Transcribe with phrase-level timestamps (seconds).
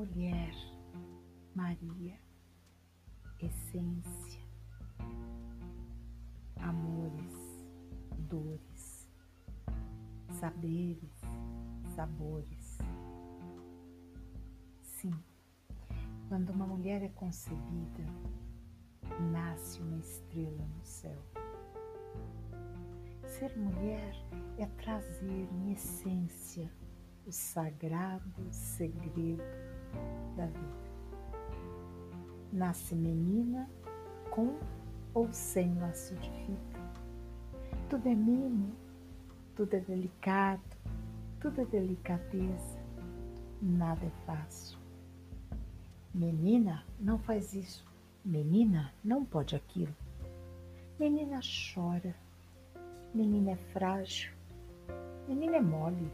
[0.00, 0.54] mulher,
[1.54, 2.18] Maria,
[3.38, 4.40] essência,
[6.56, 7.66] amores,
[8.30, 9.10] dores,
[10.30, 11.20] saberes,
[11.94, 12.78] sabores.
[14.80, 15.12] Sim,
[16.30, 18.06] quando uma mulher é concebida,
[19.30, 21.22] nasce uma estrela no céu.
[23.26, 24.14] Ser mulher
[24.56, 26.72] é trazer em essência
[27.26, 29.42] o sagrado segredo
[30.36, 30.80] da vida.
[32.52, 33.68] Nasce menina
[34.30, 34.56] com
[35.14, 36.80] ou sem laço de fita.
[37.88, 38.72] Tudo é mimo,
[39.56, 40.62] tudo é delicado,
[41.40, 42.78] tudo é delicadeza,
[43.60, 44.78] nada é fácil.
[46.14, 47.84] Menina não faz isso,
[48.24, 49.94] menina não pode aquilo.
[50.98, 51.40] Menina
[51.72, 52.14] chora,
[53.14, 54.32] menina é frágil,
[55.26, 56.12] menina é mole.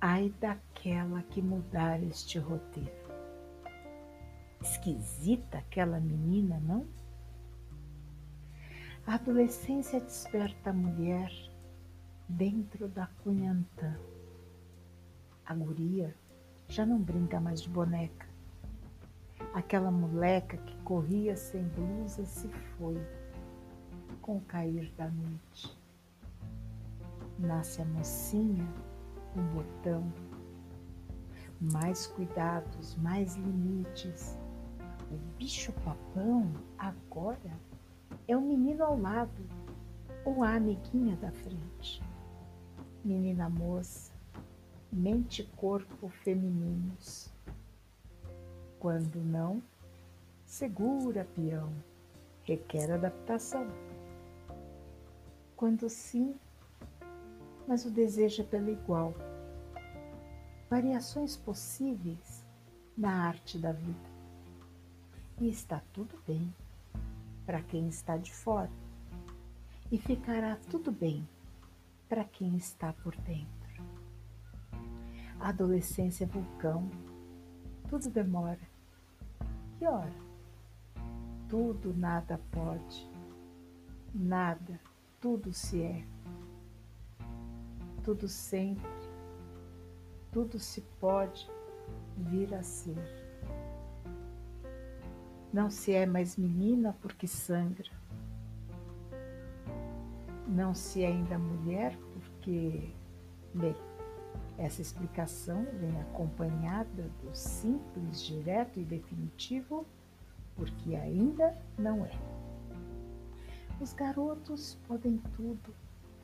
[0.00, 0.32] Ai
[0.84, 2.92] daquela que mudar este roteiro.
[4.60, 6.86] Esquisita aquela menina, não?
[9.06, 11.32] A adolescência desperta a mulher
[12.28, 13.98] dentro da cunhantã.
[15.46, 16.14] A guria
[16.68, 18.28] já não brinca mais de boneca.
[19.54, 23.00] Aquela moleca que corria sem blusa se foi
[24.20, 25.78] com o cair da noite.
[27.38, 28.66] Nasce a mocinha
[29.32, 30.12] com botão,
[31.72, 34.38] mais cuidados, mais limites.
[35.10, 37.52] O bicho-papão agora
[38.26, 39.42] é o menino ao lado
[40.24, 42.02] ou a amiguinha da frente.
[43.04, 44.12] Menina moça,
[44.92, 47.30] mente e corpo femininos.
[48.78, 49.62] Quando não,
[50.44, 51.72] segura peão,
[52.44, 53.66] requer adaptação.
[55.56, 56.34] Quando sim,
[57.66, 59.14] mas o desejo é pelo igual.
[60.68, 62.44] Variações possíveis
[62.96, 64.14] na arte da vida.
[65.40, 66.52] E está tudo bem
[67.44, 68.70] para quem está de fora,
[69.92, 71.28] e ficará tudo bem
[72.08, 73.54] para quem está por dentro.
[75.38, 76.88] A adolescência é vulcão,
[77.88, 78.60] tudo demora.
[79.78, 80.24] Que hora?
[81.48, 83.10] Tudo nada pode,
[84.14, 84.80] nada,
[85.20, 86.06] tudo se é,
[88.02, 88.90] tudo sempre,
[90.34, 91.48] tudo se pode
[92.16, 92.98] vir a ser.
[95.52, 97.88] Não se é mais menina porque sangra,
[100.48, 102.90] não se é ainda mulher porque,
[103.54, 103.76] bem,
[104.58, 109.86] essa explicação vem acompanhada do simples, direto e definitivo,
[110.56, 112.10] porque ainda não é.
[113.80, 115.72] Os garotos podem tudo,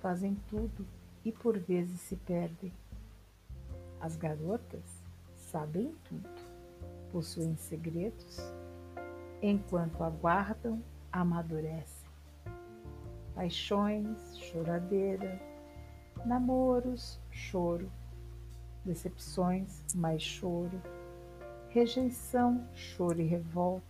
[0.01, 0.85] fazem tudo
[1.25, 2.73] e por vezes se perdem.
[4.01, 5.03] As garotas
[5.37, 6.29] sabem tudo,
[7.13, 8.39] possuem segredos,
[9.43, 12.09] enquanto aguardam, amadurecem.
[13.35, 15.41] Paixões, choradeira,
[16.25, 17.91] namoros, choro
[18.85, 20.81] decepções, mais choro,
[21.69, 23.85] rejeição, choro e revolta,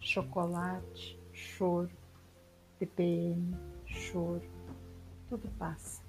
[0.00, 1.90] chocolate, choro,
[2.78, 3.56] TPM,
[3.86, 4.42] choro,
[5.28, 6.02] tudo passa.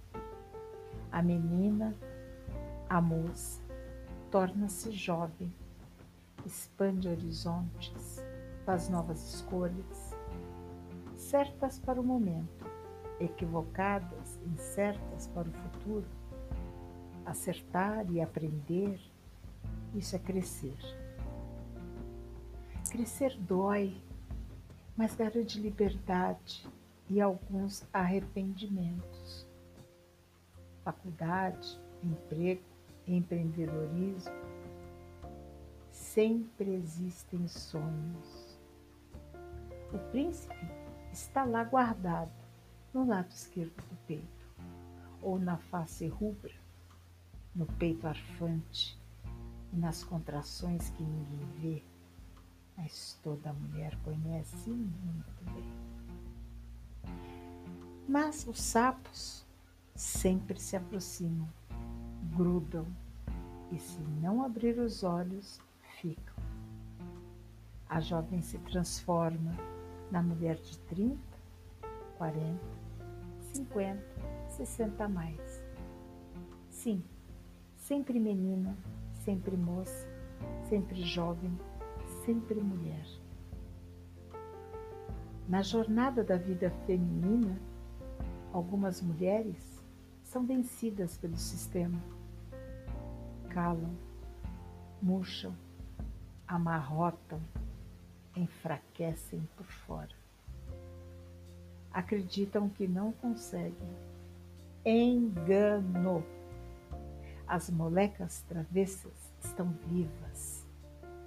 [1.11, 1.95] A menina,
[2.89, 3.61] a moça,
[4.31, 5.53] torna-se jovem,
[6.45, 8.23] expande horizontes,
[8.65, 10.15] faz novas escolhas,
[11.15, 12.65] certas para o momento,
[13.19, 16.19] equivocadas, incertas para o futuro
[17.29, 18.99] acertar e aprender,
[19.93, 20.77] isso é crescer.
[22.89, 23.95] Crescer dói,
[24.97, 26.67] mas garante liberdade
[27.07, 29.47] e alguns arrependimentos.
[30.83, 32.63] Faculdade, emprego,
[33.15, 34.33] empreendedorismo,
[35.91, 38.59] sempre existem sonhos.
[39.93, 40.55] O príncipe
[41.11, 42.31] está lá guardado
[42.93, 44.49] no lado esquerdo do peito
[45.21, 46.53] ou na face rubra
[47.55, 48.97] no peito arfante
[49.73, 51.83] e nas contrações que ninguém vê,
[52.77, 55.69] mas toda mulher conhece muito bem.
[58.07, 59.45] Mas os sapos
[59.93, 61.47] sempre se aproximam,
[62.35, 62.85] grudam
[63.71, 65.59] e, se não abrir os olhos,
[66.01, 66.35] ficam.
[67.87, 69.55] A jovem se transforma
[70.11, 71.17] na mulher de 30,
[72.17, 72.59] 40,
[73.53, 74.03] 50,
[74.49, 75.63] 60 a mais.
[76.69, 77.03] Sim,
[77.75, 78.75] sempre menina,
[79.13, 80.07] sempre moça,
[80.67, 81.57] sempre jovem,
[82.25, 83.05] sempre mulher.
[85.47, 87.59] Na jornada da vida feminina,
[88.53, 89.83] algumas mulheres
[90.23, 91.99] são vencidas pelo sistema,
[93.49, 93.95] calam,
[95.01, 95.55] murcham,
[96.47, 97.41] amarrotam,
[98.35, 100.15] enfraquecem por fora.
[101.91, 103.89] Acreditam que não conseguem.
[104.85, 106.23] Engano!
[107.47, 110.65] As molecas travessas estão vivas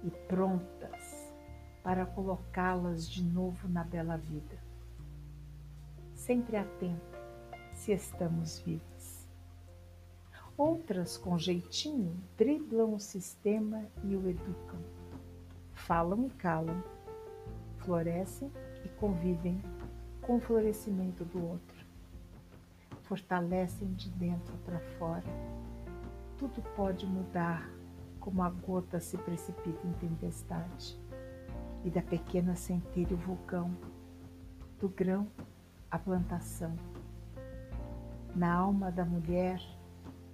[0.03, 1.33] e prontas
[1.83, 4.57] para colocá-las de novo na bela vida.
[6.15, 7.17] Sempre atento
[7.73, 8.92] se estamos vivas.
[10.57, 14.79] Outras, com jeitinho, driblam o sistema e o educam.
[15.73, 16.83] Falam e calam,
[17.79, 18.51] florescem
[18.85, 19.59] e convivem
[20.21, 21.85] com o florescimento do outro.
[23.01, 25.23] Fortalecem de dentro para fora.
[26.37, 27.67] Tudo pode mudar
[28.19, 30.97] como a gota se precipita em tempestade.
[31.83, 33.75] E da pequena centelha o vulcão,
[34.79, 35.27] do grão
[35.89, 36.75] a plantação.
[38.35, 39.59] Na alma da mulher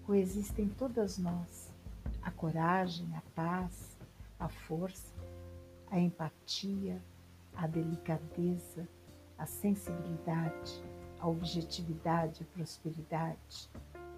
[0.09, 1.71] coexistem todas nós:
[2.23, 3.95] a coragem, a paz,
[4.39, 5.13] a força,
[5.91, 7.00] a empatia,
[7.56, 8.88] a delicadeza,
[9.38, 10.83] a sensibilidade,
[11.19, 13.69] a objetividade, a prosperidade,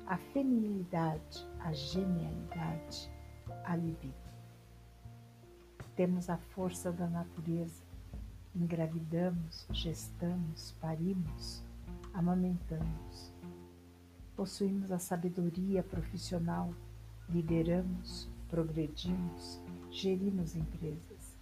[0.07, 3.11] a feminilidade, a genialidade,
[3.65, 4.15] a libido.
[5.93, 7.83] Temos a força da natureza,
[8.55, 11.61] engravidamos, gestamos, parimos,
[12.13, 13.33] amamentamos.
[14.41, 16.73] Possuímos a sabedoria profissional,
[17.29, 19.61] lideramos, progredimos,
[19.91, 21.37] gerimos empresas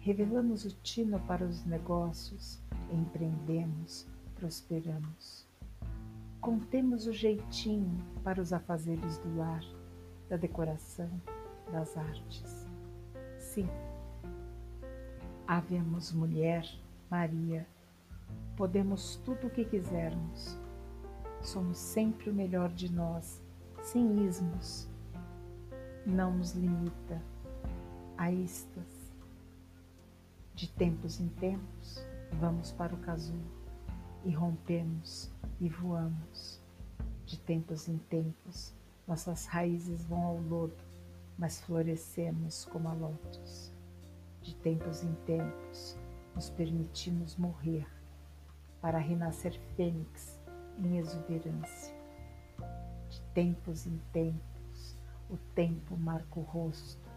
[0.00, 2.58] Revelamos o tino para os negócios,
[2.90, 5.46] empreendemos, prosperamos.
[6.40, 9.62] Contemos o jeitinho para os afazeres do lar,
[10.30, 11.10] da decoração,
[11.70, 12.66] das artes.
[13.38, 13.68] Sim,
[15.46, 16.66] havemos mulher,
[17.10, 17.66] Maria,
[18.56, 20.63] podemos tudo o que quisermos.
[21.44, 23.42] Somos sempre o melhor de nós,
[23.82, 24.88] sem ismos.
[26.06, 27.22] Não nos limita
[28.16, 29.12] a estas
[30.54, 32.02] de tempos em tempos,
[32.40, 33.44] vamos para o casulo
[34.24, 35.30] e rompemos
[35.60, 36.62] e voamos.
[37.26, 38.72] De tempos em tempos,
[39.06, 40.82] nossas raízes vão ao lodo,
[41.36, 43.70] mas florescemos como a lótus.
[44.40, 45.98] De tempos em tempos,
[46.34, 47.86] nos permitimos morrer
[48.80, 50.33] para renascer fênix
[50.78, 51.94] em exuberância.
[53.08, 54.96] De tempos em tempos,
[55.30, 57.08] o tempo marca o rosto,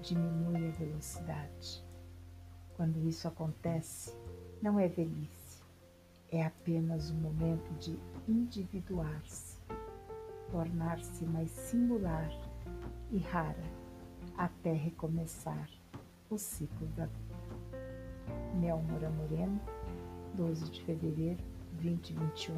[0.00, 1.84] diminui a velocidade.
[2.76, 4.14] Quando isso acontece,
[4.62, 5.62] não é velhice,
[6.30, 7.98] é apenas um momento de
[8.28, 9.58] individuar-se,
[10.50, 12.30] tornar-se mais singular
[13.10, 13.64] e rara
[14.36, 15.70] até recomeçar
[16.28, 17.36] o ciclo da vida.
[18.60, 19.60] Mel Moura Moreno,
[20.34, 21.42] 12 de fevereiro
[21.80, 22.54] 2021,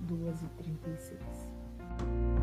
[0.00, 2.35] 2 e 36.